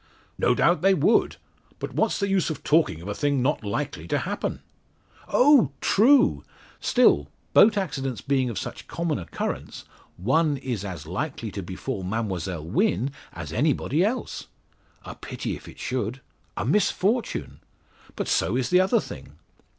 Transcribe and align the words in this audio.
"No 0.39 0.55
doubt 0.55 0.81
they 0.81 0.95
would. 0.95 1.35
But 1.77 1.93
what's 1.93 2.17
the 2.19 2.27
use 2.27 2.49
of 2.49 2.63
talking 2.63 3.03
of 3.03 3.07
a 3.07 3.13
thing 3.13 3.43
not 3.43 3.63
likely 3.63 4.07
to 4.07 4.17
happen?" 4.17 4.63
"Oh, 5.27 5.73
true! 5.79 6.43
Still, 6.79 7.27
boat 7.53 7.77
accidents 7.77 8.19
being 8.19 8.49
of 8.49 8.57
such 8.57 8.87
common 8.87 9.19
occurrence, 9.19 9.85
one 10.17 10.57
is 10.57 10.83
as 10.83 11.05
likely 11.05 11.51
to 11.51 11.61
befall 11.61 12.01
Mademoiselle 12.01 12.65
Wynn 12.65 13.11
as 13.33 13.53
anybody 13.53 14.03
else. 14.03 14.47
A 15.05 15.13
pity 15.13 15.55
if 15.55 15.67
it 15.67 15.77
should 15.77 16.21
a 16.57 16.65
misfortune! 16.65 17.59
But 18.15 18.27
so 18.27 18.55
is 18.57 18.71
the 18.71 18.81
other 18.81 18.99
thing." 18.99 19.33